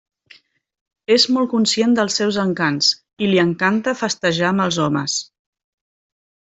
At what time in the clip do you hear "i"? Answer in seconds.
3.25-3.29